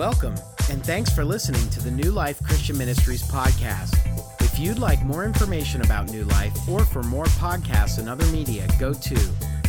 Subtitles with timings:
[0.00, 0.34] Welcome,
[0.70, 3.94] and thanks for listening to the New Life Christian Ministries podcast.
[4.40, 8.66] If you'd like more information about New Life or for more podcasts and other media,
[8.78, 9.14] go to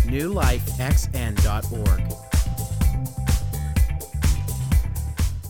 [0.07, 2.13] newlifexn.org.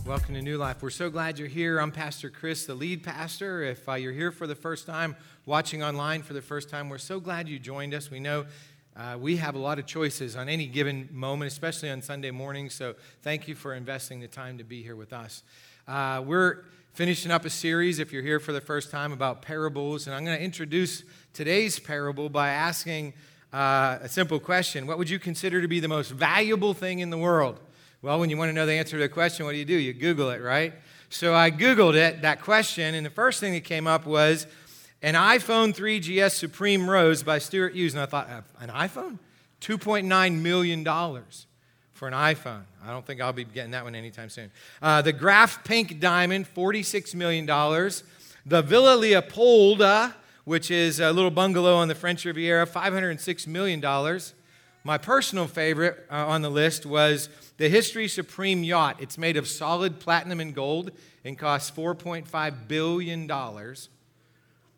[0.03, 0.81] Welcome to New Life.
[0.81, 1.77] We're so glad you're here.
[1.77, 3.61] I'm Pastor Chris, the lead pastor.
[3.61, 6.97] If uh, you're here for the first time, watching online for the first time, we're
[6.97, 8.09] so glad you joined us.
[8.09, 8.47] We know
[8.95, 12.73] uh, we have a lot of choices on any given moment, especially on Sunday mornings.
[12.73, 15.43] So thank you for investing the time to be here with us.
[15.87, 20.07] Uh, we're finishing up a series, if you're here for the first time, about parables.
[20.07, 23.13] And I'm going to introduce today's parable by asking
[23.53, 27.09] uh, a simple question What would you consider to be the most valuable thing in
[27.09, 27.59] the world?
[28.01, 29.75] Well, when you want to know the answer to the question, what do you do?
[29.75, 30.73] You Google it, right?
[31.09, 34.47] So I Googled it, that question, and the first thing that came up was
[35.01, 37.93] an iPhone 3GS Supreme Rose by Stuart Hughes.
[37.93, 39.17] And I thought, an iPhone?
[39.61, 40.83] $2.9 million
[41.93, 42.63] for an iPhone.
[42.83, 44.51] I don't think I'll be getting that one anytime soon.
[44.81, 47.45] Uh, the Graf Pink Diamond, $46 million.
[47.45, 54.19] The Villa Leopolda, which is a little bungalow on the French Riviera, $506 million.
[54.83, 58.97] My personal favorite uh, on the list was the History Supreme Yacht.
[58.99, 60.89] It's made of solid platinum and gold
[61.23, 63.27] and costs $4.5 billion.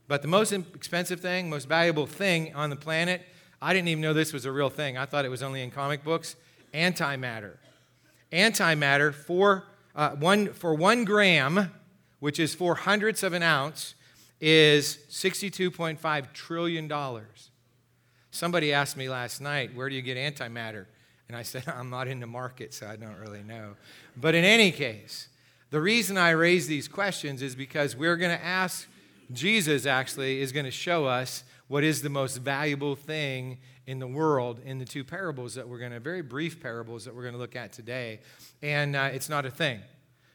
[0.07, 3.21] But the most expensive thing, most valuable thing on the planet,
[3.61, 4.97] I didn't even know this was a real thing.
[4.97, 6.35] I thought it was only in comic books
[6.73, 7.57] antimatter.
[8.31, 11.71] Antimatter, for, uh, one, for one gram,
[12.19, 13.95] which is four hundredths of an ounce,
[14.41, 16.91] is $62.5 trillion.
[18.31, 20.85] Somebody asked me last night, Where do you get antimatter?
[21.29, 23.75] And I said, I'm not in the market, so I don't really know.
[24.17, 25.29] But in any case,
[25.69, 28.87] the reason I raise these questions is because we're going to ask,
[29.31, 34.07] Jesus actually is going to show us what is the most valuable thing in the
[34.07, 37.33] world in the two parables that we're going to, very brief parables that we're going
[37.33, 38.19] to look at today.
[38.61, 39.81] And uh, it's not a thing.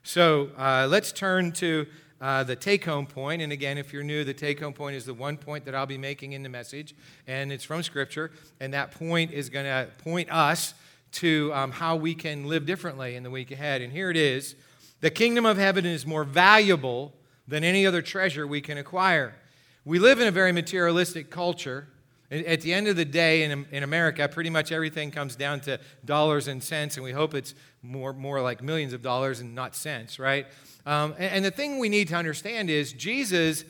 [0.02, 1.86] So uh, let's turn to
[2.20, 3.42] uh, the take home point.
[3.42, 5.86] And again, if you're new, the take home point is the one point that I'll
[5.86, 6.94] be making in the message,
[7.26, 8.30] and it's from Scripture.
[8.60, 10.74] And that point is going to point us
[11.12, 13.80] to um, how we can live differently in the week ahead.
[13.82, 14.56] And here it is
[15.00, 17.12] The kingdom of heaven is more valuable
[17.48, 19.34] than any other treasure we can acquire.
[19.84, 21.88] We live in a very materialistic culture.
[22.30, 25.80] At the end of the day, in, in America, pretty much everything comes down to
[26.04, 29.74] dollars and cents, and we hope it's more, more like millions of dollars and not
[29.74, 30.46] cents, right?
[30.84, 33.64] Um, and, and the thing we need to understand is Jesus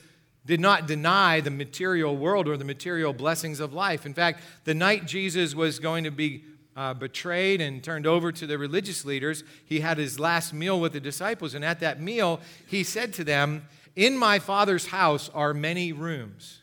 [0.44, 4.06] did not deny the material world or the material blessings of life.
[4.06, 6.42] In fact, the night Jesus was going to be
[6.78, 10.92] uh, betrayed and turned over to the religious leaders, he had his last meal with
[10.92, 11.54] the disciples.
[11.54, 13.66] And at that meal, he said to them,
[13.96, 16.62] In my Father's house are many rooms.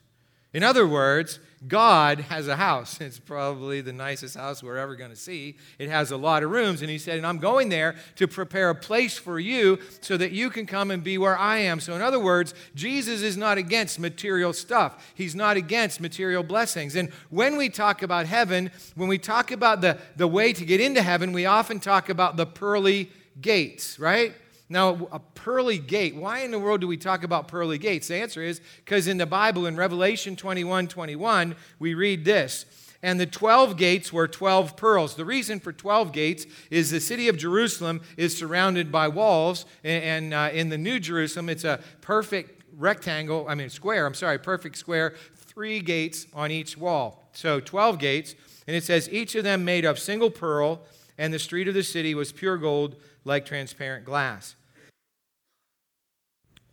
[0.54, 3.00] In other words, God has a house.
[3.06, 5.58] It's probably the nicest house we're ever going to see.
[5.78, 6.82] It has a lot of rooms.
[6.82, 10.32] And he said, And I'm going there to prepare a place for you so that
[10.32, 11.80] you can come and be where I am.
[11.80, 16.96] So, in other words, Jesus is not against material stuff, he's not against material blessings.
[16.96, 20.82] And when we talk about heaven, when we talk about the, the way to get
[20.82, 24.34] into heaven, we often talk about the pearly gates, right?
[24.68, 28.08] Now, a pearly gate, why in the world do we talk about pearly gates?
[28.08, 32.66] The answer is because in the Bible, in Revelation 21 21, we read this.
[33.04, 35.16] And the 12 gates were 12 pearls.
[35.16, 39.66] The reason for 12 gates is the city of Jerusalem is surrounded by walls.
[39.84, 44.40] And, uh, in the New Jerusalem, it's a perfect rectangle, I mean, square, I'm sorry,
[44.40, 47.30] perfect square, three gates on each wall.
[47.34, 48.34] So 12 gates.
[48.66, 50.82] And it says, each of them made of single pearl,
[51.18, 54.56] and the street of the city was pure gold like transparent glass.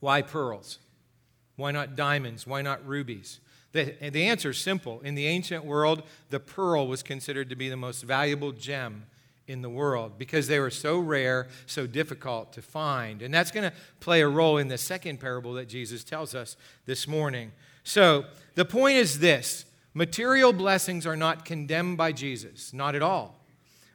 [0.01, 0.79] Why pearls?
[1.57, 2.47] Why not diamonds?
[2.47, 3.41] Why not rubies?
[3.73, 5.01] The, the answer is simple.
[5.01, 9.07] In the ancient world, the pearl was considered to be the most valuable gem
[9.47, 13.23] in the world because they were so rare, so difficult to find.
[13.23, 16.57] And that's going to play a role in the second parable that Jesus tells us
[16.85, 17.53] this morning.
[17.85, 18.25] So
[18.55, 19.65] the point is this
[19.95, 23.42] material blessings are not condemned by Jesus, not at all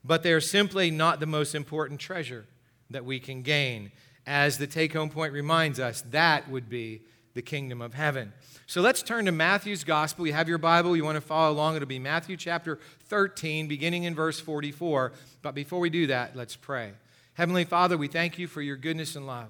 [0.07, 2.45] but they are simply not the most important treasure
[2.89, 3.92] that we can gain.
[4.25, 7.01] As the take home point reminds us, that would be
[7.33, 8.33] the kingdom of heaven.
[8.65, 10.25] So let's turn to Matthew's gospel.
[10.25, 11.75] You have your Bible, you want to follow along.
[11.75, 15.13] It'll be Matthew chapter 13, beginning in verse 44.
[15.42, 16.94] But before we do that, let's pray.
[17.33, 19.50] Heavenly Father, we thank you for your goodness and love.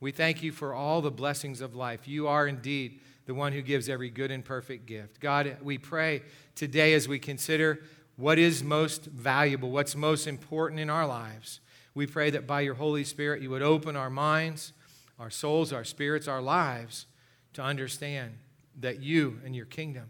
[0.00, 2.06] We thank you for all the blessings of life.
[2.06, 5.20] You are indeed the one who gives every good and perfect gift.
[5.20, 6.22] God, we pray
[6.54, 7.80] today as we consider
[8.18, 11.60] what is most valuable, what's most important in our lives.
[11.94, 14.72] We pray that by your Holy Spirit, you would open our minds,
[15.20, 17.06] our souls, our spirits, our lives
[17.52, 18.32] to understand
[18.80, 20.08] that you and your kingdom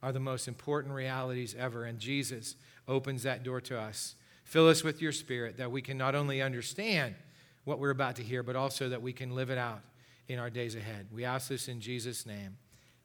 [0.00, 1.84] are the most important realities ever.
[1.84, 2.54] And Jesus
[2.86, 4.14] opens that door to us.
[4.44, 7.16] Fill us with your spirit that we can not only understand
[7.64, 9.82] what we're about to hear, but also that we can live it out
[10.28, 11.08] in our days ahead.
[11.12, 12.58] We ask this in Jesus' name.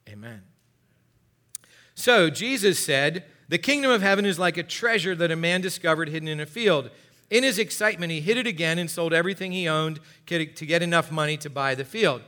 [0.08, 0.42] Amen.
[1.96, 6.08] So, Jesus said, The kingdom of heaven is like a treasure that a man discovered
[6.08, 6.90] hidden in a field.
[7.30, 11.10] In his excitement, he hid it again and sold everything he owned to get enough
[11.10, 12.22] money to buy the field.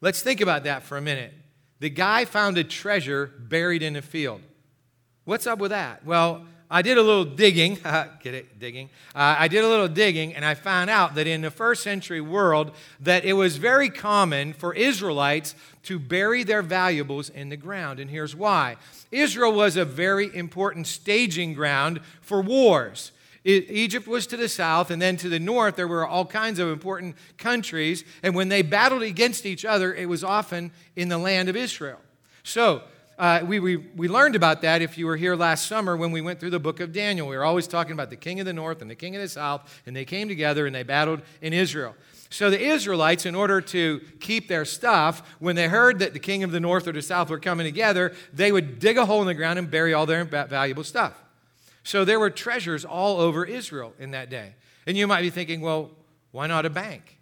[0.00, 1.32] Let's think about that for a minute.
[1.80, 4.40] The guy found a treasure buried in a field.
[5.24, 6.04] What's up with that?
[6.04, 7.74] Well, I did a little digging.
[8.22, 8.58] Get it?
[8.58, 8.90] Digging.
[9.14, 12.20] Uh, I did a little digging, and I found out that in the first century
[12.20, 15.54] world, that it was very common for Israelites
[15.84, 18.00] to bury their valuables in the ground.
[18.00, 18.76] And here's why:
[19.12, 23.12] Israel was a very important staging ground for wars.
[23.44, 26.68] Egypt was to the south, and then to the north, there were all kinds of
[26.68, 28.02] important countries.
[28.24, 32.00] And when they battled against each other, it was often in the land of Israel.
[32.42, 32.82] So,
[33.18, 36.20] uh, we, we, we learned about that if you were here last summer when we
[36.20, 37.26] went through the book of Daniel.
[37.26, 39.28] We were always talking about the king of the north and the king of the
[39.28, 41.94] south, and they came together and they battled in Israel.
[42.28, 46.42] So the Israelites, in order to keep their stuff, when they heard that the king
[46.44, 49.26] of the north or the south were coming together, they would dig a hole in
[49.26, 51.14] the ground and bury all their valuable stuff.
[51.84, 54.54] So there were treasures all over Israel in that day.
[54.86, 55.92] And you might be thinking, well,
[56.32, 57.18] why not a bank?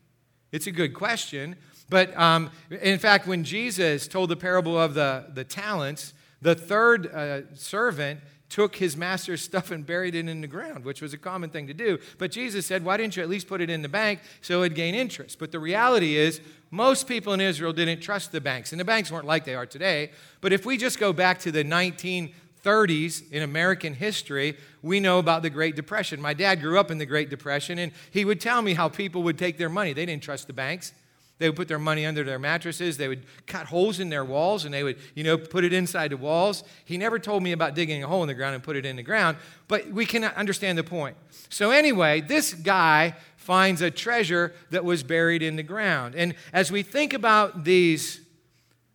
[0.53, 1.57] It's a good question.
[1.89, 7.13] But um, in fact, when Jesus told the parable of the, the talents, the third
[7.13, 11.19] uh, servant took his master's stuff and buried it in the ground, which was a
[11.19, 11.99] common thing to do.
[12.19, 14.77] But Jesus said, Why didn't you at least put it in the bank so it'd
[14.77, 15.39] gain interest?
[15.39, 16.41] But the reality is,
[16.71, 19.67] most people in Israel didn't trust the banks, and the banks weren't like they are
[19.67, 20.11] today.
[20.41, 25.43] But if we just go back to the 1930s in American history, we know about
[25.43, 26.21] the Great Depression.
[26.21, 29.23] My dad grew up in the Great Depression, and he would tell me how people
[29.23, 29.93] would take their money.
[29.93, 30.93] They didn't trust the banks.
[31.39, 32.97] They would put their money under their mattresses.
[32.97, 36.13] They would cut holes in their walls and they would, you know, put it inside
[36.13, 36.63] the walls.
[36.85, 38.95] He never told me about digging a hole in the ground and put it in
[38.97, 39.37] the ground,
[39.67, 41.17] but we can understand the point.
[41.49, 46.15] So, anyway, this guy finds a treasure that was buried in the ground.
[46.15, 48.21] And as we think about these,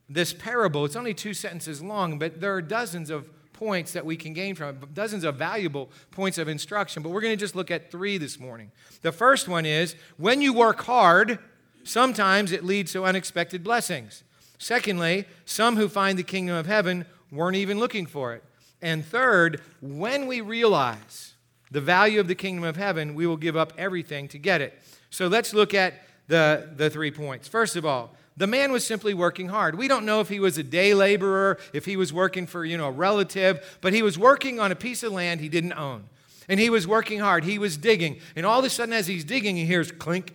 [0.08, 4.16] this parable, it's only two sentences long, but there are dozens of points that we
[4.16, 7.04] can gain from it, dozens of valuable points of instruction.
[7.04, 8.72] But we're going to just look at three this morning.
[9.02, 11.38] The first one is when you work hard,
[11.84, 14.24] sometimes it leads to unexpected blessings.
[14.58, 18.44] Secondly, some who find the kingdom of heaven weren't even looking for it.
[18.82, 21.34] And third, when we realize
[21.72, 24.80] the value of the kingdom of heaven, we will give up everything to get it.
[25.10, 27.48] So let's look at the, the three points.
[27.48, 29.78] First of all, the man was simply working hard.
[29.78, 32.78] We don't know if he was a day laborer, if he was working for, you
[32.78, 36.06] know, a relative, but he was working on a piece of land he didn't own.
[36.48, 37.44] And he was working hard.
[37.44, 38.20] He was digging.
[38.36, 40.34] And all of a sudden, as he's digging, he hears clink.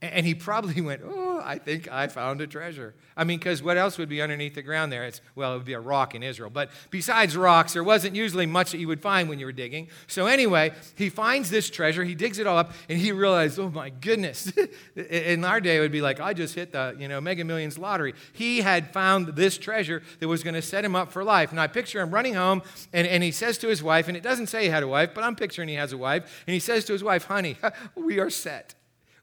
[0.00, 2.94] And he probably went, Oh, I think I found a treasure.
[3.16, 5.04] I mean, because what else would be underneath the ground there?
[5.04, 6.50] It's, well, it would be a rock in Israel.
[6.50, 9.88] But besides rocks, there wasn't usually much that you would find when you were digging.
[10.06, 13.70] So anyway, he finds this treasure, he digs it all up, and he realized, oh
[13.70, 14.52] my goodness.
[14.96, 17.76] in our day, it would be like, I just hit the, you know, Mega Millions
[17.76, 18.14] lottery.
[18.32, 21.50] He had found this treasure that was going to set him up for life.
[21.50, 22.62] And I picture him running home,
[22.92, 25.10] and, and he says to his wife, and it doesn't say he had a wife,
[25.12, 27.56] but I'm picturing he has a wife, and he says to his wife, honey,
[27.96, 28.74] we are set.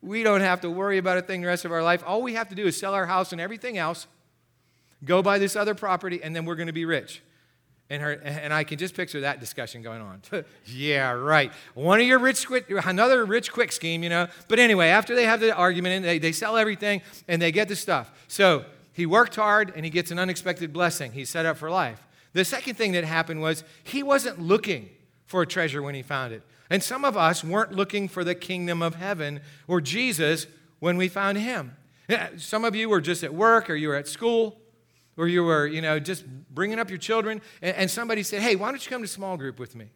[0.06, 2.04] We don't have to worry about a thing the rest of our life.
[2.06, 4.06] All we have to do is sell our house and everything else,
[5.04, 7.24] go buy this other property, and then we're going to be rich.
[7.90, 10.22] And, her, and I can just picture that discussion going on.
[10.66, 11.52] yeah, right.
[11.74, 14.28] One of your rich quick, another rich quick scheme, you know.
[14.48, 17.68] But anyway, after they have the argument and they, they sell everything and they get
[17.68, 18.12] the stuff.
[18.28, 21.12] So he worked hard and he gets an unexpected blessing.
[21.12, 22.08] He's set up for life.
[22.34, 24.90] The second thing that happened was he wasn't looking
[25.26, 26.44] for a treasure when he found it.
[26.70, 30.48] And some of us weren't looking for the kingdom of heaven or Jesus
[30.80, 31.76] when we found him.
[32.38, 34.60] Some of you were just at work or you were at school
[35.18, 38.70] or you were, you know, just bringing up your children and, somebody said, hey, why
[38.70, 39.90] don't you come to small group with me?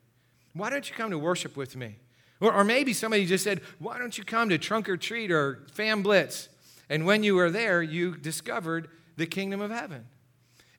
[0.54, 1.98] Why don't you come to worship with me?
[2.40, 5.66] Or, or maybe somebody just said, why don't you come to trunk or treat or
[5.72, 6.50] fam blitz?
[6.90, 10.06] And when you were there, you discovered the kingdom of heaven.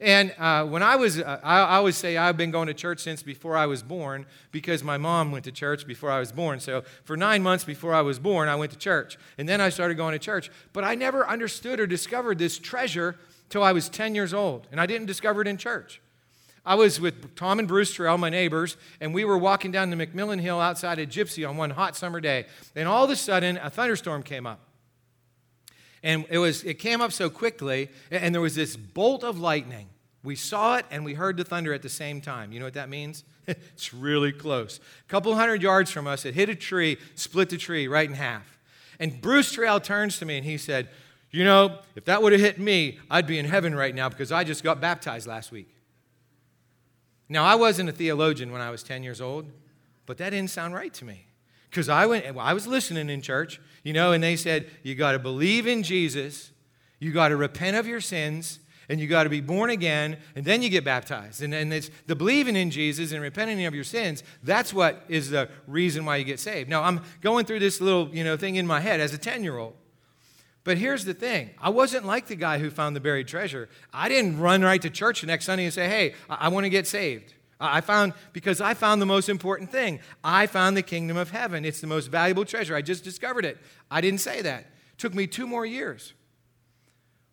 [0.00, 3.00] And uh, when I was, uh, I, I, always say I've been going to church
[3.00, 6.58] since before I was born because my mom went to church before I was born.
[6.58, 9.18] So for nine months before I was born, I went to church.
[9.36, 10.50] And then I started going to church.
[10.72, 13.16] But I never understood or discovered this treasure
[13.50, 14.66] till I was 10 years old.
[14.72, 16.00] And I didn't discover it in church.
[16.64, 19.96] I was with Tom and Bruce Terrell, my neighbors, and we were walking down the
[19.96, 22.46] McMillan Hill outside of Gipsy on one hot summer day.
[22.74, 24.60] And all of a sudden, a thunderstorm came up.
[26.02, 29.88] And it, was, it came up so quickly, and there was this bolt of lightning.
[30.22, 32.52] We saw it and we heard the thunder at the same time.
[32.52, 33.24] You know what that means?
[33.46, 34.78] it's really close.
[34.78, 38.14] A couple hundred yards from us, it hit a tree, split the tree right in
[38.14, 38.58] half.
[38.98, 40.88] And Bruce Terrell turns to me and he said,
[41.30, 44.30] You know, if that would have hit me, I'd be in heaven right now because
[44.30, 45.74] I just got baptized last week.
[47.28, 49.46] Now, I wasn't a theologian when I was 10 years old,
[50.04, 51.26] but that didn't sound right to me.
[51.70, 55.12] Because I went, I was listening in church, you know, and they said, you got
[55.12, 56.50] to believe in Jesus,
[56.98, 58.58] you got to repent of your sins,
[58.88, 61.42] and you got to be born again, and then you get baptized.
[61.42, 65.30] And, and it's the believing in Jesus and repenting of your sins, that's what is
[65.30, 66.68] the reason why you get saved.
[66.68, 69.74] Now, I'm going through this little, you know, thing in my head as a 10-year-old.
[70.64, 73.68] But here's the thing I wasn't like the guy who found the buried treasure.
[73.92, 76.64] I didn't run right to church the next Sunday and say, hey, I, I want
[76.64, 77.34] to get saved.
[77.60, 80.00] I found, because I found the most important thing.
[80.24, 81.64] I found the kingdom of heaven.
[81.64, 82.74] It's the most valuable treasure.
[82.74, 83.58] I just discovered it.
[83.90, 84.60] I didn't say that.
[84.60, 86.14] It took me two more years.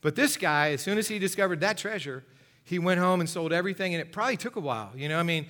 [0.01, 2.23] But this guy, as soon as he discovered that treasure,
[2.63, 4.91] he went home and sold everything, and it probably took a while.
[4.93, 5.45] You know, I mean,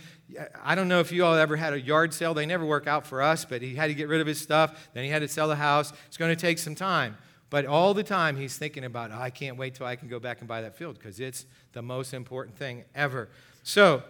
[0.63, 2.35] I don't know if you all ever had a yard sale.
[2.35, 4.89] They never work out for us, but he had to get rid of his stuff.
[4.93, 5.91] Then he had to sell the house.
[6.05, 7.17] It's going to take some time.
[7.49, 10.19] But all the time he's thinking about, oh, I can't wait till I can go
[10.19, 13.29] back and buy that field because it's the most important thing ever.
[13.63, 14.03] So,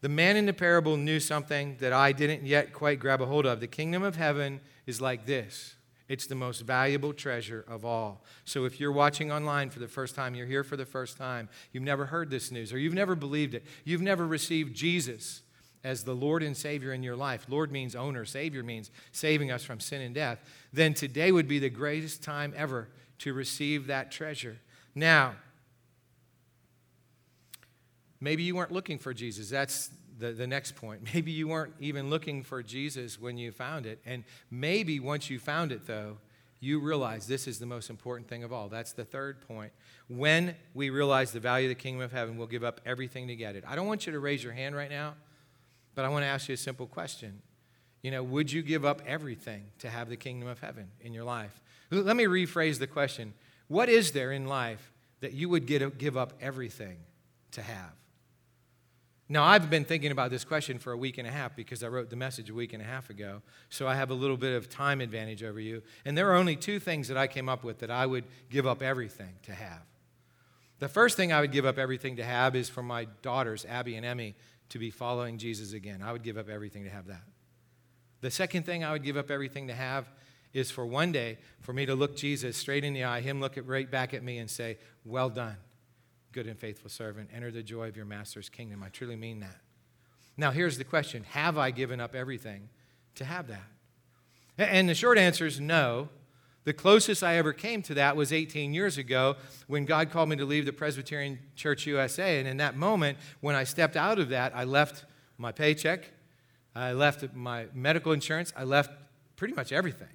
[0.00, 3.46] the man in the parable knew something that I didn't yet quite grab a hold
[3.46, 3.60] of.
[3.60, 5.76] The kingdom of heaven is like this
[6.10, 8.24] it's the most valuable treasure of all.
[8.44, 11.48] So if you're watching online for the first time, you're here for the first time,
[11.70, 15.42] you've never heard this news, or you've never believed it, you've never received Jesus
[15.84, 17.46] as the Lord and Savior in your life.
[17.48, 20.40] Lord means owner, Savior means saving us from sin and death.
[20.72, 22.88] Then today would be the greatest time ever
[23.20, 24.58] to receive that treasure.
[24.96, 25.36] Now,
[28.20, 29.48] Maybe you weren't looking for Jesus.
[29.50, 31.08] That's the, the next point.
[31.14, 34.00] Maybe you weren't even looking for Jesus when you found it.
[34.04, 36.18] And maybe once you found it, though,
[36.60, 38.68] you realize this is the most important thing of all.
[38.68, 39.72] That's the third point.
[40.08, 43.36] When we realize the value of the kingdom of heaven, we'll give up everything to
[43.36, 43.64] get it.
[43.66, 45.14] I don't want you to raise your hand right now,
[45.94, 47.40] but I want to ask you a simple question.
[48.02, 51.24] You know, would you give up everything to have the kingdom of heaven in your
[51.24, 51.60] life?
[51.90, 53.32] Let me rephrase the question
[53.68, 56.98] What is there in life that you would get, give up everything
[57.52, 57.99] to have?
[59.32, 61.86] Now, I've been thinking about this question for a week and a half because I
[61.86, 63.42] wrote the message a week and a half ago.
[63.68, 65.84] So I have a little bit of time advantage over you.
[66.04, 68.66] And there are only two things that I came up with that I would give
[68.66, 69.82] up everything to have.
[70.80, 73.94] The first thing I would give up everything to have is for my daughters, Abby
[73.94, 74.34] and Emmy,
[74.70, 76.02] to be following Jesus again.
[76.02, 77.22] I would give up everything to have that.
[78.22, 80.10] The second thing I would give up everything to have
[80.52, 83.56] is for one day for me to look Jesus straight in the eye, him look
[83.64, 85.56] right back at me and say, Well done
[86.32, 88.82] good and faithful servant, enter the joy of your master's kingdom.
[88.82, 89.56] I truly mean that.
[90.36, 92.68] Now, here's the question Have I given up everything
[93.16, 93.64] to have that?
[94.58, 96.08] And the short answer is no.
[96.64, 100.36] The closest I ever came to that was 18 years ago when God called me
[100.36, 102.38] to leave the Presbyterian Church USA.
[102.38, 105.06] And in that moment, when I stepped out of that, I left
[105.38, 106.10] my paycheck,
[106.74, 108.90] I left my medical insurance, I left
[109.36, 110.08] pretty much everything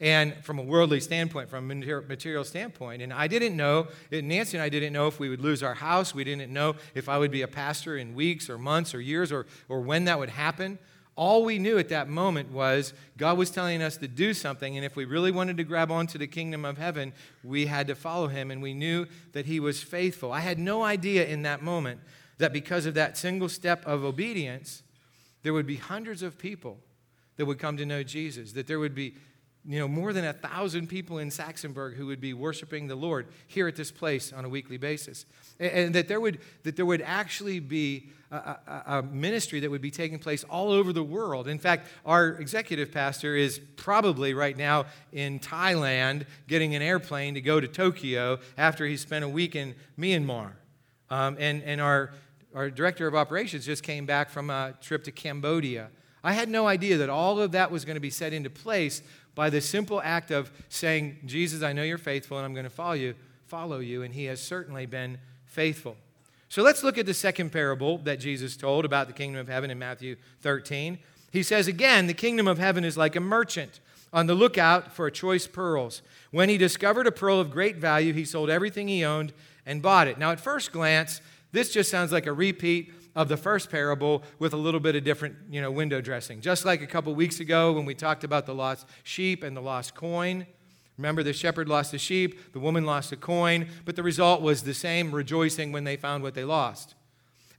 [0.00, 3.02] and from a worldly standpoint, from a material standpoint.
[3.02, 6.14] And I didn't know, Nancy and I didn't know if we would lose our house.
[6.14, 9.30] We didn't know if I would be a pastor in weeks or months or years
[9.30, 10.78] or, or when that would happen.
[11.16, 14.86] All we knew at that moment was God was telling us to do something, and
[14.86, 17.12] if we really wanted to grab onto the kingdom of heaven,
[17.44, 20.32] we had to follow him, and we knew that he was faithful.
[20.32, 22.00] I had no idea in that moment
[22.38, 24.82] that because of that single step of obedience,
[25.42, 26.78] there would be hundreds of people
[27.36, 29.14] that would come to know Jesus, that there would be
[29.66, 33.26] you know, more than a thousand people in Saxonburg who would be worshiping the Lord
[33.46, 35.26] here at this place on a weekly basis.
[35.58, 39.70] And, and that, there would, that there would actually be a, a, a, ministry that
[39.70, 41.46] would be taking place all over the world.
[41.46, 47.40] In fact, our executive pastor is probably right now in Thailand getting an airplane to
[47.40, 50.52] go to Tokyo after he spent a week in Myanmar.
[51.10, 52.12] Um, and, and our,
[52.54, 55.90] our director of operations just came back from a trip to Cambodia.
[56.22, 59.02] I had no idea that all of that was going to be set into place
[59.40, 62.68] by the simple act of saying, Jesus, I know you're faithful and I'm going to
[62.68, 63.14] follow you,
[63.46, 65.16] follow you, and he has certainly been
[65.46, 65.96] faithful.
[66.50, 69.70] So let's look at the second parable that Jesus told about the kingdom of heaven
[69.70, 70.98] in Matthew 13.
[71.32, 73.80] He says, Again, the kingdom of heaven is like a merchant
[74.12, 76.02] on the lookout for choice pearls.
[76.30, 79.32] When he discovered a pearl of great value, he sold everything he owned
[79.64, 80.18] and bought it.
[80.18, 84.52] Now, at first glance, this just sounds like a repeat of the first parable with
[84.52, 86.40] a little bit of different, you know, window dressing.
[86.40, 89.60] Just like a couple weeks ago when we talked about the lost sheep and the
[89.60, 90.46] lost coin.
[90.96, 94.62] Remember, the shepherd lost the sheep, the woman lost a coin, but the result was
[94.62, 96.94] the same rejoicing when they found what they lost.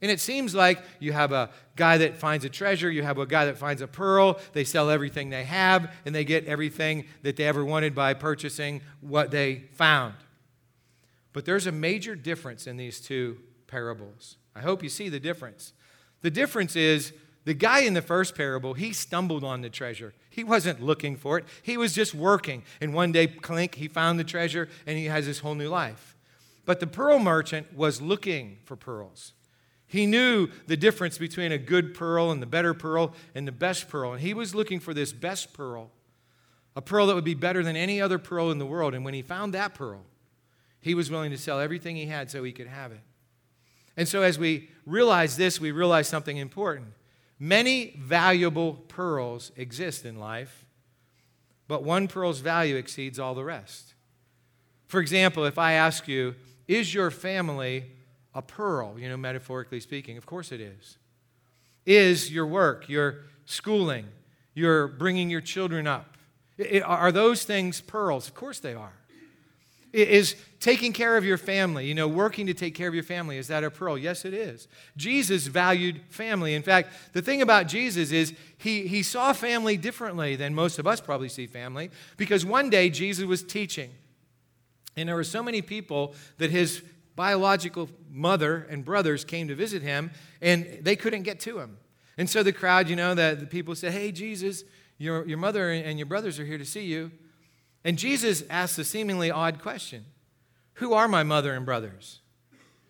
[0.00, 3.26] And it seems like you have a guy that finds a treasure, you have a
[3.26, 7.36] guy that finds a pearl, they sell everything they have, and they get everything that
[7.36, 10.14] they ever wanted by purchasing what they found.
[11.32, 14.36] But there's a major difference in these two parables.
[14.54, 15.72] I hope you see the difference.
[16.20, 17.12] The difference is
[17.44, 20.14] the guy in the first parable, he stumbled on the treasure.
[20.30, 22.62] He wasn't looking for it, he was just working.
[22.80, 26.16] And one day, clink, he found the treasure and he has his whole new life.
[26.64, 29.32] But the pearl merchant was looking for pearls.
[29.86, 33.88] He knew the difference between a good pearl and the better pearl and the best
[33.88, 34.12] pearl.
[34.12, 35.90] And he was looking for this best pearl,
[36.74, 38.94] a pearl that would be better than any other pearl in the world.
[38.94, 40.02] And when he found that pearl,
[40.80, 43.00] he was willing to sell everything he had so he could have it.
[43.96, 46.88] And so, as we realize this, we realize something important.
[47.38, 50.66] Many valuable pearls exist in life,
[51.68, 53.94] but one pearl's value exceeds all the rest.
[54.86, 56.34] For example, if I ask you,
[56.68, 57.86] is your family
[58.34, 60.16] a pearl, you know, metaphorically speaking?
[60.16, 60.98] Of course it is.
[61.84, 64.06] Is your work, your schooling,
[64.54, 66.16] your bringing your children up,
[66.84, 68.28] are those things pearls?
[68.28, 68.92] Of course they are.
[69.92, 73.36] Is taking care of your family, you know, working to take care of your family,
[73.36, 73.98] is that a pearl?
[73.98, 74.68] Yes, it is.
[74.96, 76.54] Jesus valued family.
[76.54, 80.86] In fact, the thing about Jesus is he, he saw family differently than most of
[80.86, 83.90] us probably see family because one day Jesus was teaching.
[84.96, 86.82] And there were so many people that his
[87.16, 91.76] biological mother and brothers came to visit him and they couldn't get to him.
[92.16, 94.64] And so the crowd, you know, the, the people said, Hey, Jesus,
[94.98, 97.10] your, your mother and your brothers are here to see you.
[97.84, 100.04] And Jesus asks a seemingly odd question
[100.74, 102.20] Who are my mother and brothers?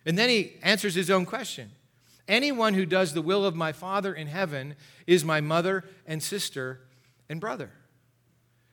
[0.04, 1.70] And then he answers his own question
[2.28, 4.74] Anyone who does the will of my Father in heaven
[5.06, 6.80] is my mother and sister
[7.28, 7.70] and brother.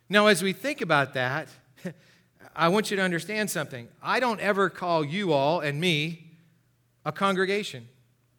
[0.08, 1.50] Now, as we think about that,
[2.56, 3.88] I want you to understand something.
[4.02, 6.32] I don't ever call you all and me
[7.06, 7.88] a congregation.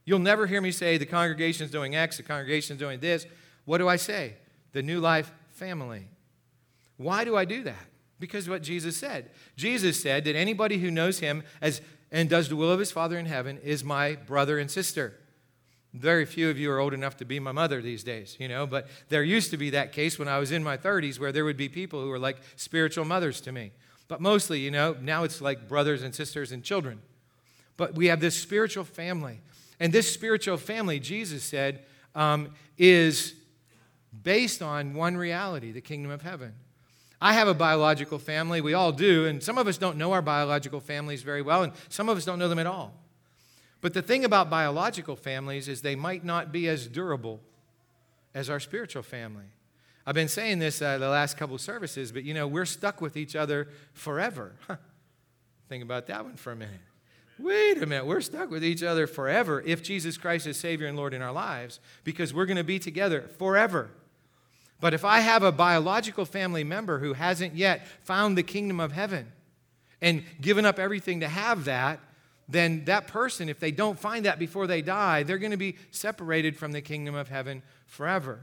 [0.05, 3.27] You'll never hear me say the congregation's doing X, the congregation's doing this.
[3.65, 4.35] What do I say?
[4.73, 6.09] The New Life family.
[7.01, 7.87] Why do I do that?
[8.19, 9.31] Because what Jesus said.
[9.57, 11.81] Jesus said that anybody who knows him as
[12.13, 15.15] and does the will of his Father in heaven is my brother and sister.
[15.95, 18.67] Very few of you are old enough to be my mother these days, you know,
[18.67, 21.47] but there used to be that case when I was in my 30s where there
[21.47, 23.73] would be people who were like spiritual mothers to me.
[24.07, 27.01] But mostly, you know, now it's like brothers and sisters and children.
[27.79, 29.41] But we have this spiritual family.
[29.79, 33.35] And this spiritual family, Jesus said, um, is
[34.23, 36.53] based on one reality the kingdom of heaven.
[37.21, 38.61] I have a biological family.
[38.61, 39.27] We all do.
[39.27, 42.25] And some of us don't know our biological families very well, and some of us
[42.25, 42.95] don't know them at all.
[43.81, 47.41] But the thing about biological families is they might not be as durable
[48.35, 49.47] as our spiritual family.
[50.07, 53.01] I've been saying this uh, the last couple of services, but you know, we're stuck
[53.01, 54.53] with each other forever.
[55.69, 56.81] Think about that one for a minute.
[57.39, 60.97] Wait a minute, we're stuck with each other forever if Jesus Christ is Savior and
[60.97, 63.91] Lord in our lives because we're going to be together forever.
[64.81, 68.93] But if I have a biological family member who hasn't yet found the kingdom of
[68.93, 69.31] heaven
[70.01, 72.01] and given up everything to have that,
[72.49, 75.77] then that person, if they don't find that before they die, they're going to be
[75.91, 78.41] separated from the kingdom of heaven forever.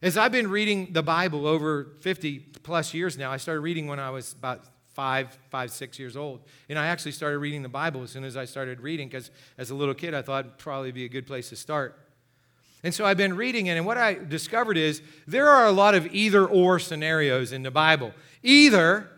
[0.00, 4.00] As I've been reading the Bible over 50 plus years now, I started reading when
[4.00, 6.40] I was about five, five, six years old.
[6.68, 9.70] And I actually started reading the Bible as soon as I started reading because as
[9.70, 11.96] a little kid, I thought probably be a good place to start.
[12.82, 15.94] And so I've been reading it, and what I discovered is there are a lot
[15.94, 18.12] of either or scenarios in the Bible.
[18.42, 19.08] Either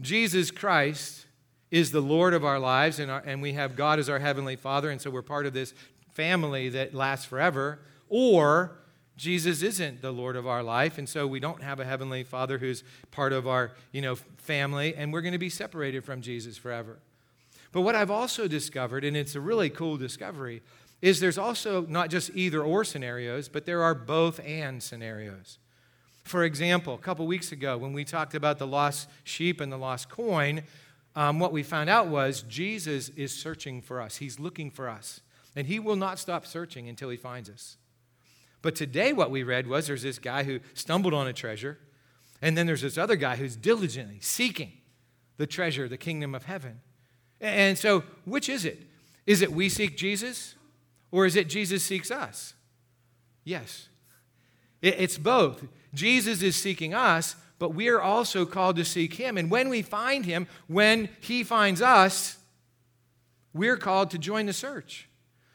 [0.00, 1.26] Jesus Christ
[1.70, 4.56] is the Lord of our lives, and, our, and we have God as our Heavenly
[4.56, 5.74] Father, and so we're part of this
[6.12, 8.78] family that lasts forever, or
[9.16, 12.58] Jesus isn't the Lord of our life, and so we don't have a heavenly Father
[12.58, 16.56] who's part of our, you know, family, and we're going to be separated from Jesus
[16.56, 17.00] forever.
[17.72, 20.62] But what I've also discovered, and it's a really cool discovery,
[21.00, 25.58] is there's also not just either or scenarios, but there are both and scenarios.
[26.24, 29.78] For example, a couple weeks ago, when we talked about the lost sheep and the
[29.78, 30.62] lost coin,
[31.16, 34.16] um, what we found out was Jesus is searching for us.
[34.16, 35.20] He's looking for us,
[35.56, 37.76] and he will not stop searching until he finds us.
[38.60, 41.78] But today, what we read was there's this guy who stumbled on a treasure,
[42.42, 44.72] and then there's this other guy who's diligently seeking
[45.38, 46.80] the treasure, the kingdom of heaven.
[47.40, 48.82] And so, which is it?
[49.26, 50.56] Is it we seek Jesus,
[51.10, 52.54] or is it Jesus seeks us?
[53.44, 53.88] Yes.
[54.82, 55.64] It's both.
[55.94, 59.36] Jesus is seeking us, but we are also called to seek him.
[59.36, 62.36] And when we find him, when he finds us,
[63.52, 65.07] we're called to join the search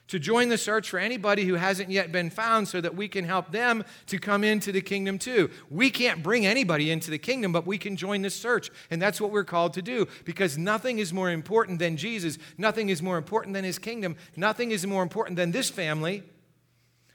[0.07, 3.23] to join the search for anybody who hasn't yet been found so that we can
[3.25, 5.49] help them to come into the kingdom too.
[5.69, 8.69] We can't bring anybody into the kingdom, but we can join the search.
[8.91, 12.37] And that's what we're called to do because nothing is more important than Jesus.
[12.57, 14.15] Nothing is more important than his kingdom.
[14.35, 16.23] Nothing is more important than this family,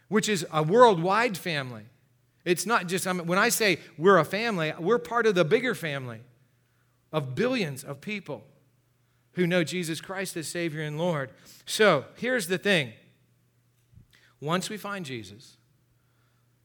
[0.09, 1.85] which is a worldwide family.
[2.45, 5.45] It's not just, I mean, when I say we're a family, we're part of the
[5.45, 6.21] bigger family
[7.13, 8.45] of billions of people
[9.39, 11.31] who know Jesus Christ as Savior and Lord.
[11.65, 12.93] So here's the thing
[14.41, 15.57] once we find Jesus,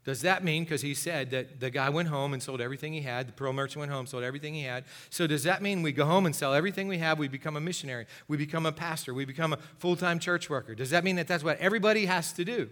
[0.03, 3.01] Does that mean, because he said that the guy went home and sold everything he
[3.01, 4.85] had, the pearl merchant went home, sold everything he had.
[5.09, 7.61] So does that mean we go home and sell everything we have, we become a
[7.61, 10.73] missionary, we become a pastor, we become a full time church worker?
[10.73, 12.69] Does that mean that that's what everybody has to do?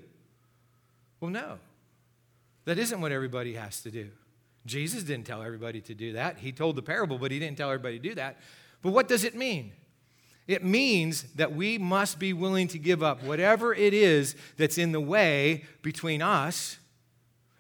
[1.20, 1.60] Well, no.
[2.66, 4.10] That isn't what everybody has to do.
[4.66, 6.40] Jesus didn't tell everybody to do that.
[6.40, 8.40] He told the parable, but he didn't tell everybody to do that.
[8.82, 9.74] But what does it mean?
[10.47, 14.91] It means that we must be willing to give up whatever it is that's in
[14.91, 16.77] the way between us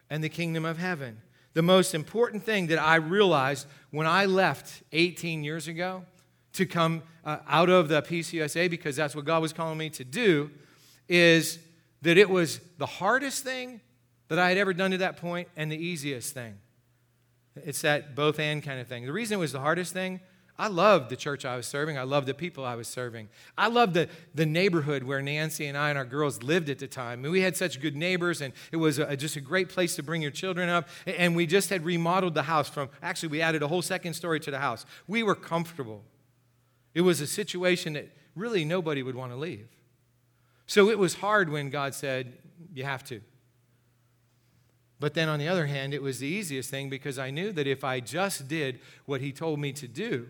[0.09, 1.21] and the kingdom of heaven.
[1.53, 6.05] The most important thing that I realized when I left 18 years ago
[6.53, 10.03] to come uh, out of the PCUSA, because that's what God was calling me to
[10.03, 10.49] do,
[11.07, 11.59] is
[12.01, 13.81] that it was the hardest thing
[14.27, 16.57] that I had ever done to that point and the easiest thing.
[17.55, 19.05] It's that both and kind of thing.
[19.05, 20.21] The reason it was the hardest thing
[20.61, 21.97] I loved the church I was serving.
[21.97, 23.29] I loved the people I was serving.
[23.57, 26.85] I loved the, the neighborhood where Nancy and I and our girls lived at the
[26.85, 27.17] time.
[27.17, 29.95] I mean, we had such good neighbors, and it was a, just a great place
[29.95, 30.87] to bring your children up.
[31.07, 34.39] And we just had remodeled the house from, actually, we added a whole second story
[34.39, 34.85] to the house.
[35.07, 36.03] We were comfortable.
[36.93, 39.67] It was a situation that really nobody would want to leave.
[40.67, 42.37] So it was hard when God said,
[42.71, 43.21] You have to.
[44.99, 47.65] But then on the other hand, it was the easiest thing because I knew that
[47.65, 50.27] if I just did what He told me to do,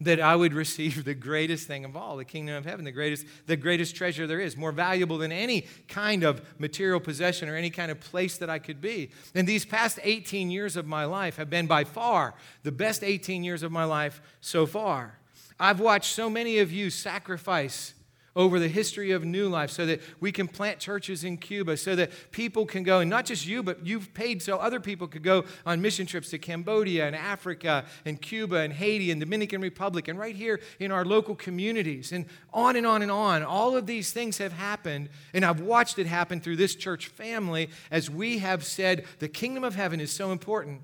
[0.00, 3.26] that I would receive the greatest thing of all, the kingdom of heaven, the greatest,
[3.46, 7.70] the greatest treasure there is, more valuable than any kind of material possession or any
[7.70, 9.10] kind of place that I could be.
[9.34, 13.44] And these past 18 years of my life have been by far the best 18
[13.44, 15.18] years of my life so far.
[15.58, 17.92] I've watched so many of you sacrifice
[18.36, 21.96] over the history of New Life so that we can plant churches in Cuba, so
[21.96, 25.22] that people can go, and not just you, but you've paid so other people could
[25.22, 30.08] go on mission trips to Cambodia and Africa and Cuba and Haiti and Dominican Republic
[30.08, 33.42] and right here in our local communities and on and on and on.
[33.42, 37.70] All of these things have happened, and I've watched it happen through this church family
[37.90, 40.82] as we have said the kingdom of heaven is so important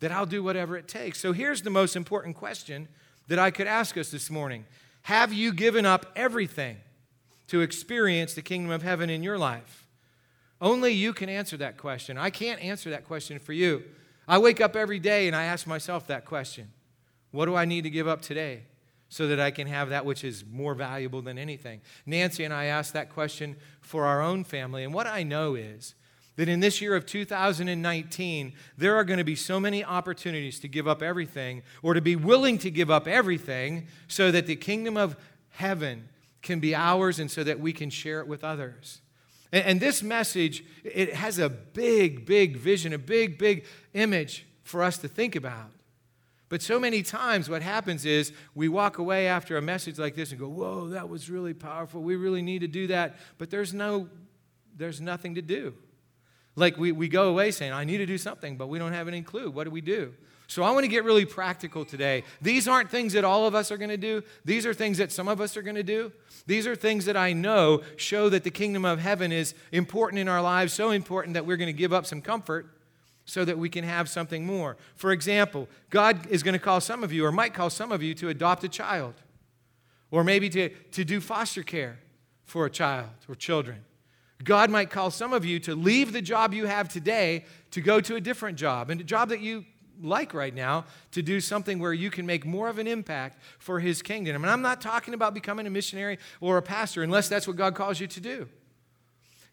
[0.00, 1.20] that I'll do whatever it takes.
[1.20, 2.88] So here's the most important question
[3.28, 4.64] that I could ask us this morning.
[5.02, 6.78] Have you given up everything
[7.48, 9.86] to experience the kingdom of heaven in your life?
[10.60, 12.16] Only you can answer that question.
[12.16, 13.82] I can't answer that question for you.
[14.28, 16.70] I wake up every day and I ask myself that question
[17.32, 18.62] What do I need to give up today
[19.08, 21.80] so that I can have that which is more valuable than anything?
[22.06, 24.84] Nancy and I asked that question for our own family.
[24.84, 25.96] And what I know is
[26.36, 30.68] that in this year of 2019, there are going to be so many opportunities to
[30.68, 34.96] give up everything or to be willing to give up everything so that the kingdom
[34.96, 35.16] of
[35.50, 36.08] heaven
[36.40, 39.00] can be ours and so that we can share it with others.
[39.52, 44.96] And, this message, it has a big, big vision, a big, big image for us
[44.98, 45.70] to think about.
[46.48, 50.30] But so many times, what happens is we walk away after a message like this
[50.30, 52.02] and go, Whoa, that was really powerful.
[52.02, 53.16] We really need to do that.
[53.36, 54.08] But there's, no,
[54.74, 55.74] there's nothing to do.
[56.54, 59.08] Like we, we go away saying, I need to do something, but we don't have
[59.08, 59.50] any clue.
[59.50, 60.12] What do we do?
[60.46, 62.24] So I want to get really practical today.
[62.42, 65.10] These aren't things that all of us are going to do, these are things that
[65.10, 66.12] some of us are going to do.
[66.46, 70.28] These are things that I know show that the kingdom of heaven is important in
[70.28, 72.66] our lives, so important that we're going to give up some comfort
[73.24, 74.76] so that we can have something more.
[74.96, 78.02] For example, God is going to call some of you, or might call some of
[78.02, 79.14] you, to adopt a child,
[80.10, 82.00] or maybe to, to do foster care
[82.44, 83.84] for a child or children.
[84.42, 88.00] God might call some of you to leave the job you have today to go
[88.00, 89.64] to a different job, and a job that you
[90.00, 93.80] like right now to do something where you can make more of an impact for
[93.80, 94.34] His kingdom.
[94.34, 97.56] I mean, I'm not talking about becoming a missionary or a pastor unless that's what
[97.56, 98.48] God calls you to do.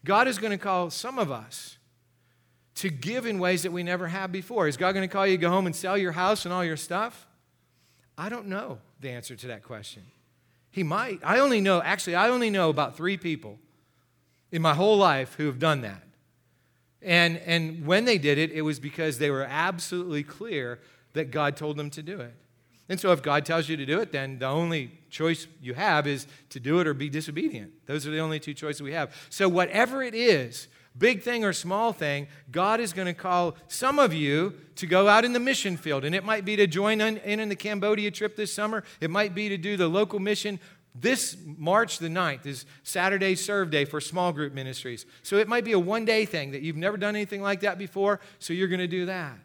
[0.04, 1.78] God is going to call some of us
[2.76, 4.66] to give in ways that we never have before.
[4.66, 6.64] Is God going to call you to go home and sell your house and all
[6.64, 7.26] your stuff?
[8.16, 10.02] I don't know the answer to that question.
[10.70, 11.20] He might.
[11.22, 13.58] I only know, actually, I only know about three people
[14.52, 16.02] in my whole life who have done that.
[17.02, 20.80] And, and when they did it, it was because they were absolutely clear
[21.14, 22.34] that God told them to do it.
[22.88, 26.06] And so if God tells you to do it, then the only choice you have
[26.06, 27.72] is to do it or be disobedient.
[27.86, 29.14] Those are the only two choices we have.
[29.30, 30.66] So, whatever it is,
[30.98, 35.06] big thing or small thing, God is going to call some of you to go
[35.06, 36.04] out in the mission field.
[36.04, 39.36] And it might be to join in, in the Cambodia trip this summer, it might
[39.36, 40.58] be to do the local mission
[40.94, 45.06] this March the 9th is Saturday Serve Day for small group ministries.
[45.22, 47.78] So it might be a one day thing that you've never done anything like that
[47.78, 49.38] before, so you're going to do that.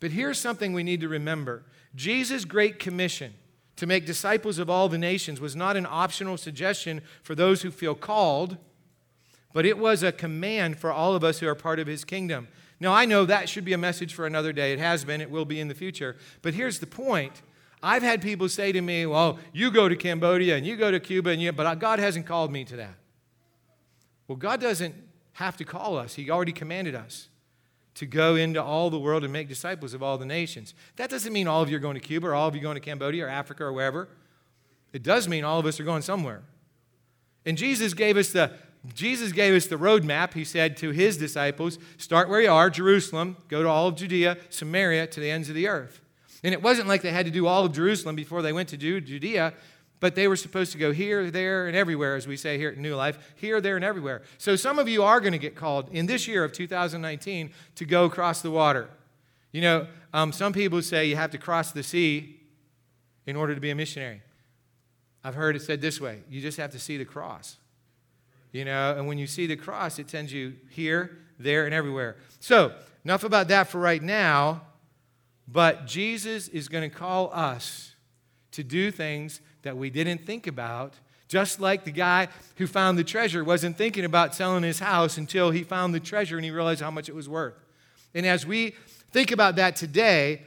[0.00, 3.34] But here's something we need to remember Jesus' great commission
[3.76, 7.70] to make disciples of all the nations was not an optional suggestion for those who
[7.70, 8.56] feel called,
[9.52, 12.48] but it was a command for all of us who are part of his kingdom.
[12.80, 14.72] Now, I know that should be a message for another day.
[14.72, 16.16] It has been, it will be in the future.
[16.42, 17.42] But here's the point
[17.82, 20.98] I've had people say to me, well, you go to Cambodia and you go to
[20.98, 22.94] Cuba, and you, but God hasn't called me to that.
[24.26, 24.94] Well, God doesn't
[25.34, 26.14] have to call us.
[26.14, 27.28] He already commanded us
[27.94, 30.74] to go into all the world and make disciples of all the nations.
[30.96, 32.76] That doesn't mean all of you are going to Cuba or all of you going
[32.76, 34.08] to Cambodia or Africa or wherever.
[34.92, 36.42] It does mean all of us are going somewhere.
[37.44, 38.52] And Jesus gave us the
[38.94, 40.34] Jesus gave us the roadmap.
[40.34, 44.38] He said to his disciples, Start where you are, Jerusalem, go to all of Judea,
[44.50, 46.00] Samaria, to the ends of the earth.
[46.42, 48.76] And it wasn't like they had to do all of Jerusalem before they went to
[48.76, 49.54] Judea,
[50.00, 52.78] but they were supposed to go here, there, and everywhere, as we say here at
[52.78, 54.22] New Life here, there, and everywhere.
[54.38, 57.84] So some of you are going to get called in this year of 2019 to
[57.84, 58.88] go across the water.
[59.50, 62.40] You know, um, some people say you have to cross the sea
[63.26, 64.22] in order to be a missionary.
[65.24, 67.56] I've heard it said this way you just have to see the cross.
[68.52, 72.16] You know, and when you see the cross, it sends you here, there, and everywhere.
[72.40, 72.72] So,
[73.04, 74.62] enough about that for right now.
[75.50, 77.94] But Jesus is going to call us
[78.52, 80.94] to do things that we didn't think about.
[81.26, 85.50] Just like the guy who found the treasure wasn't thinking about selling his house until
[85.50, 87.54] he found the treasure and he realized how much it was worth.
[88.14, 88.74] And as we
[89.10, 90.42] think about that today,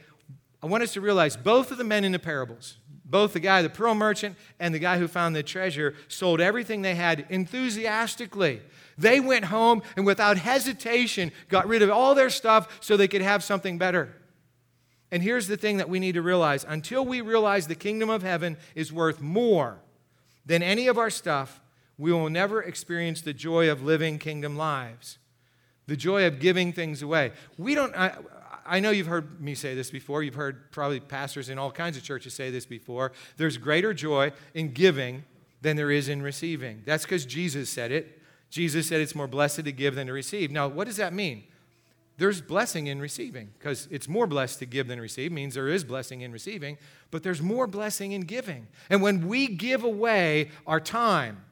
[0.62, 3.62] I want us to realize both of the men in the parables, both the guy,
[3.62, 8.60] the pearl merchant, and the guy who found the treasure sold everything they had enthusiastically.
[8.98, 13.22] They went home and without hesitation got rid of all their stuff so they could
[13.22, 14.14] have something better.
[15.12, 18.22] And here's the thing that we need to realize until we realize the kingdom of
[18.22, 19.78] heaven is worth more
[20.46, 21.60] than any of our stuff,
[21.98, 25.18] we will never experience the joy of living kingdom lives,
[25.86, 27.32] the joy of giving things away.
[27.58, 28.14] We don't, I,
[28.64, 30.22] I know you've heard me say this before.
[30.22, 33.12] You've heard probably pastors in all kinds of churches say this before.
[33.36, 35.24] There's greater joy in giving
[35.60, 36.82] than there is in receiving.
[36.86, 38.18] That's because Jesus said it.
[38.48, 40.50] Jesus said it's more blessed to give than to receive.
[40.50, 41.44] Now, what does that mean?
[42.22, 45.82] There's blessing in receiving because it's more blessed to give than receive, means there is
[45.82, 46.78] blessing in receiving,
[47.10, 48.68] but there's more blessing in giving.
[48.88, 51.42] And when we give away our time,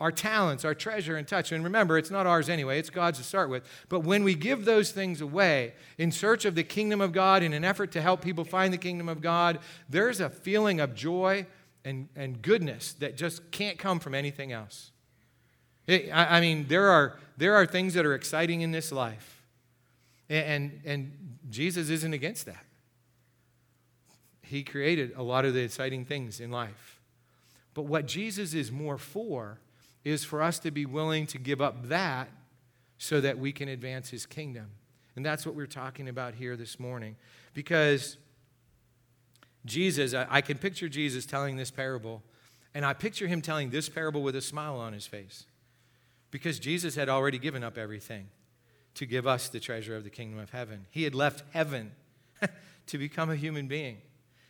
[0.00, 1.50] our talents, our treasure and touch.
[1.50, 3.64] And remember, it's not ours anyway, it's God's to start with.
[3.88, 7.52] But when we give those things away in search of the kingdom of God, in
[7.52, 9.58] an effort to help people find the kingdom of God,
[9.88, 11.44] there's a feeling of joy
[11.84, 14.92] and, and goodness that just can't come from anything else.
[15.88, 19.34] It, I, I, mean, there are, there are things that are exciting in this life.
[20.28, 21.12] And, and,
[21.50, 22.62] Jesus isn't against that.
[24.42, 27.00] He created a lot of the exciting things in life.
[27.72, 29.60] But what Jesus is more for
[30.04, 32.28] is for us to be willing to give up that
[32.98, 34.66] so that we can advance his kingdom.
[35.16, 37.16] And that's what we're talking about here this morning.
[37.54, 38.18] Because
[39.64, 42.22] Jesus, I, I, can picture Jesus telling this parable,
[42.74, 45.46] and I picture him telling this parable with a smile on his face.
[46.30, 48.28] Because Jesus had already given up everything
[48.98, 50.84] to give us the treasure of the kingdom of heaven.
[50.90, 51.92] He had left heaven
[52.88, 53.98] to become a human being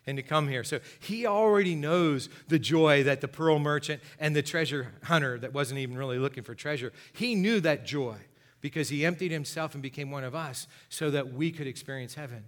[0.06, 0.64] and to come here.
[0.64, 5.52] So he already knows the joy that the pearl merchant and the treasure hunter that
[5.52, 8.16] wasn't even really looking for treasure, he knew that joy
[8.62, 12.44] because he emptied himself and became one of us so that we could experience heaven.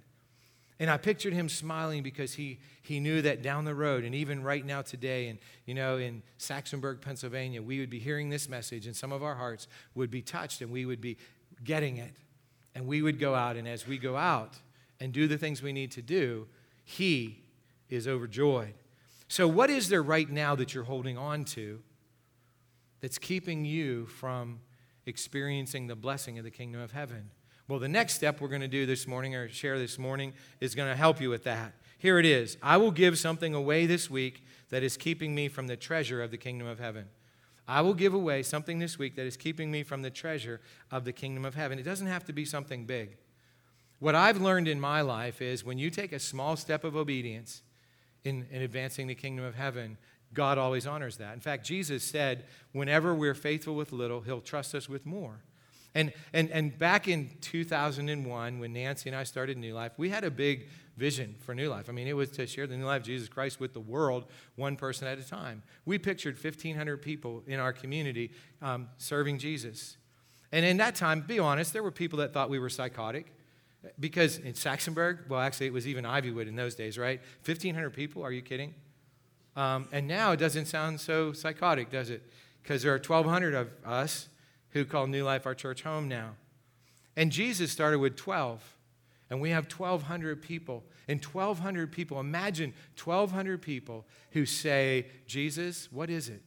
[0.79, 4.43] And I pictured him smiling because he, he knew that down the road, and even
[4.43, 8.87] right now today, and you know, in Saxonburg, Pennsylvania, we would be hearing this message,
[8.87, 11.19] and some of our hearts would be touched, and we would be
[11.65, 12.15] getting it.
[12.75, 14.59] And we would go out, and as we go out
[15.01, 16.47] and do the things we need to do,
[16.85, 17.43] he
[17.89, 18.75] is overjoyed.
[19.29, 21.81] So, what is there right now that you're holding on to
[23.01, 24.61] that's keeping you from
[25.07, 27.31] experiencing the blessing of the kingdom of heaven?
[27.69, 30.75] Well, the next step we're going to do this morning or share this morning is
[30.75, 31.75] going to help you with that.
[31.99, 35.67] Here it is I will give something away this week that is keeping me from
[35.67, 37.07] the treasure of the kingdom of heaven.
[37.71, 41.05] I will give away something this week that is keeping me from the treasure of
[41.05, 41.79] the kingdom of heaven.
[41.79, 43.17] It doesn't have to be something big.
[44.01, 47.63] What I've learned in my life is when you take a small step of obedience,
[48.25, 49.97] in, in advancing the kingdom of heaven,
[50.35, 51.35] God always honors that.
[51.35, 55.41] In fact, Jesus said, whenever we're faithful with little, he'll trust us with more.
[55.95, 60.23] And, and, and back in 2001, when Nancy and I started New Life, we had
[60.23, 60.69] a big
[61.01, 61.89] vision for New Life.
[61.89, 64.27] I mean, it was to share the new life of Jesus Christ with the world,
[64.57, 65.63] one person at a time.
[65.87, 69.97] We pictured 1,500 people in our community um, serving Jesus.
[70.53, 73.33] And in that time, be honest, there were people that thought we were psychotic.
[73.99, 77.19] Because in Saxonburg, well, actually, it was even Ivywood in those days, right?
[77.47, 78.75] 1,500 people, are you kidding?
[79.57, 82.23] Um, and now it doesn't sound so psychotic, does it?
[82.63, 84.29] Because there are 1,200 of us
[84.71, 86.33] who call New Life our church home now.
[87.17, 88.63] And Jesus started with 12,
[89.31, 90.85] and we have 1,200 people.
[91.09, 96.43] And 1,200 people, imagine 1,200 people who say, Jesus, what is it?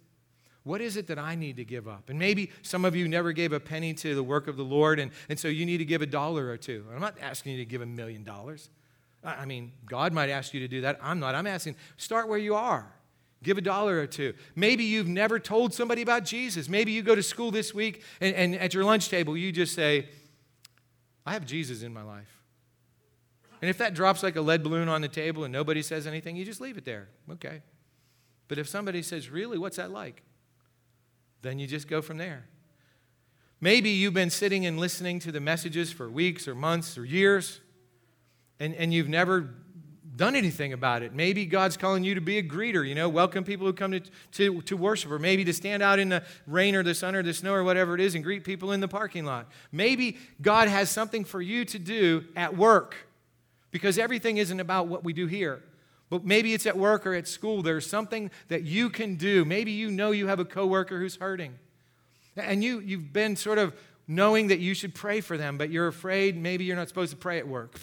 [0.63, 2.10] What is it that I need to give up?
[2.10, 5.00] And maybe some of you never gave a penny to the work of the Lord,
[5.00, 6.86] and, and so you need to give a dollar or two.
[6.93, 8.69] I'm not asking you to give a million dollars.
[9.26, 11.00] I mean, God might ask you to do that.
[11.02, 11.36] I'm not.
[11.36, 12.93] I'm asking, start where you are.
[13.41, 14.34] Give a dollar or two.
[14.56, 16.69] Maybe you've never told somebody about Jesus.
[16.69, 19.76] Maybe you go to school this week and, and at your lunch table, you just
[19.76, 20.08] say,
[21.26, 22.42] I have Jesus in my life.
[23.63, 26.36] And if that drops like a lead balloon on the table and nobody says anything,
[26.36, 27.08] you just leave it there.
[27.32, 27.62] Okay.
[28.49, 30.21] But if somebody says, Really, what's that like?
[31.43, 32.43] Then you just go from there.
[33.62, 37.62] Maybe you've been sitting and listening to the messages for weeks or months or years,
[38.60, 39.52] and, and you've never
[40.17, 41.13] done anything about it.
[41.13, 44.02] Maybe God's calling you to be a greeter, you know, welcome people who come to,
[44.34, 47.23] to, to worship, or maybe to stand out in the rain or the sun or
[47.23, 49.49] the snow or whatever it is and greet people in the parking lot.
[49.71, 53.08] Maybe God has something for you to do at work
[53.73, 55.62] because everything isn't about what we do here.
[56.09, 57.63] But maybe it's at work or at school.
[57.63, 59.43] There's something that you can do.
[59.43, 61.55] Maybe you know you have a coworker who's hurting.
[62.38, 63.73] And you, you've been sort of
[64.07, 67.17] knowing that you should pray for them, but you're afraid maybe you're not supposed to
[67.17, 67.79] pray at work.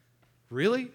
[0.50, 0.90] really?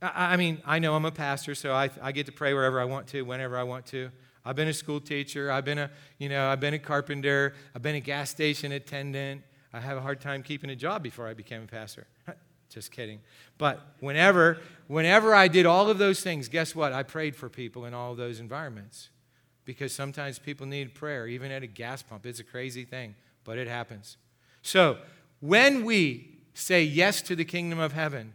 [0.00, 2.84] I mean, I know I'm a pastor, so I, I get to pray wherever I
[2.84, 4.10] want to, whenever I want to.
[4.44, 5.50] I've been a school teacher.
[5.50, 7.54] I've been a, you know, I've been a carpenter.
[7.74, 9.42] I've been a gas station attendant.
[9.72, 12.06] I have a hard time keeping a job before I became a pastor.
[12.68, 13.20] Just kidding.
[13.58, 16.92] But whenever, whenever I did all of those things, guess what?
[16.92, 19.10] I prayed for people in all of those environments.
[19.64, 22.24] Because sometimes people need prayer, even at a gas pump.
[22.24, 24.16] It's a crazy thing, but it happens.
[24.62, 24.98] So
[25.40, 28.34] when we say yes to the kingdom of heaven,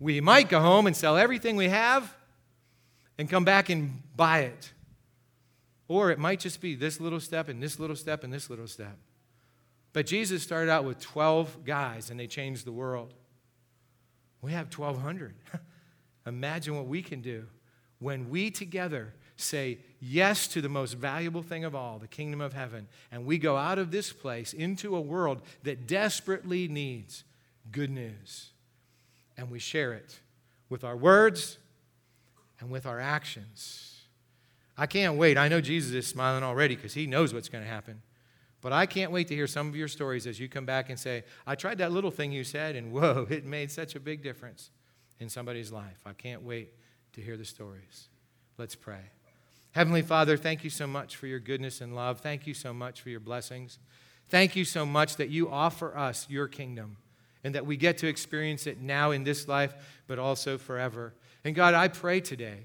[0.00, 2.14] we might go home and sell everything we have
[3.18, 4.72] and come back and buy it.
[5.86, 8.66] Or it might just be this little step and this little step and this little
[8.66, 8.96] step.
[9.92, 13.14] But Jesus started out with 12 guys and they changed the world.
[14.44, 15.34] We have 1,200.
[16.26, 17.46] Imagine what we can do
[17.98, 22.52] when we together say yes to the most valuable thing of all, the kingdom of
[22.52, 27.24] heaven, and we go out of this place into a world that desperately needs
[27.72, 28.50] good news
[29.38, 30.20] and we share it
[30.68, 31.56] with our words
[32.60, 34.02] and with our actions.
[34.76, 35.38] I can't wait.
[35.38, 38.02] I know Jesus is smiling already because he knows what's going to happen.
[38.64, 40.98] But I can't wait to hear some of your stories as you come back and
[40.98, 44.22] say, I tried that little thing you said, and whoa, it made such a big
[44.22, 44.70] difference
[45.20, 46.00] in somebody's life.
[46.06, 46.72] I can't wait
[47.12, 48.08] to hear the stories.
[48.56, 49.10] Let's pray.
[49.72, 52.20] Heavenly Father, thank you so much for your goodness and love.
[52.20, 53.78] Thank you so much for your blessings.
[54.30, 56.96] Thank you so much that you offer us your kingdom
[57.44, 59.74] and that we get to experience it now in this life,
[60.06, 61.12] but also forever.
[61.44, 62.64] And God, I pray today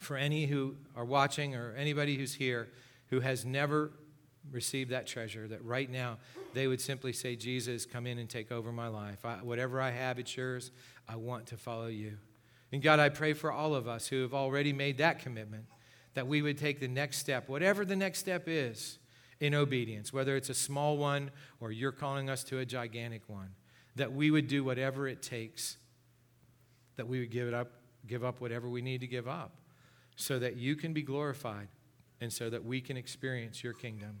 [0.00, 2.66] for any who are watching or anybody who's here
[3.10, 3.92] who has never
[4.50, 6.18] received that treasure, that right now
[6.54, 9.24] they would simply say, Jesus, come in and take over my life.
[9.24, 10.70] I, whatever I have, it's yours.
[11.08, 12.18] I want to follow you.
[12.72, 15.64] And God, I pray for all of us who have already made that commitment
[16.14, 18.98] that we would take the next step, whatever the next step is
[19.38, 21.30] in obedience, whether it's a small one
[21.60, 23.50] or you're calling us to a gigantic one,
[23.96, 25.76] that we would do whatever it takes,
[26.96, 27.70] that we would give it up,
[28.06, 29.56] give up whatever we need to give up,
[30.16, 31.68] so that you can be glorified
[32.22, 34.20] and so that we can experience your kingdom.